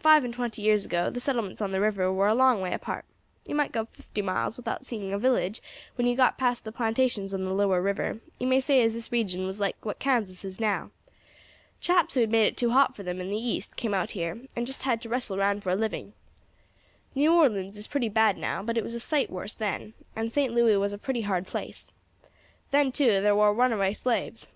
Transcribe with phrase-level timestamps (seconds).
[0.00, 3.04] Five and twenty years ago the settlements on the river war a long way apart.
[3.46, 5.62] You might go fifty miles without seeing a village
[5.94, 8.92] when you once got past the plantations on the lower river; you may say as
[8.92, 10.90] this region then was like what Kansas is now.
[11.80, 14.40] Chaps who had made it too hot for them in the east came out here,
[14.56, 16.12] and just had to wrestle round for a living.
[17.14, 20.52] New Orleans is pretty bad now, but it was a sight worse then; and St.
[20.52, 21.92] Louis was a pretty hard place.
[22.72, 24.50] Then, too, thar war runaway slaves.